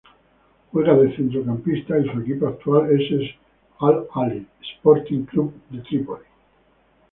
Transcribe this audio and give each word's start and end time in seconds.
Juega 0.71 0.95
de 0.95 1.15
centrocampista 1.15 1.95
y 1.99 2.09
su 2.09 2.21
equipo 2.21 2.47
actual 2.47 2.89
es 2.91 3.11
el 3.11 3.29
Al-Ahly 3.81 4.47
Sporting 4.59 5.25
Club 5.25 5.53
Trípoli. 5.87 6.25